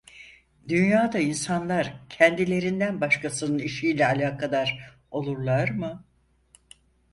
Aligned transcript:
Dünyada 0.69 1.19
insanlar 1.19 1.93
kendilerinden 2.09 3.01
başkasının 3.01 3.59
işiyle 3.59 4.07
alakadar 4.07 4.97
olurlar 5.11 5.69
mı? 5.69 6.05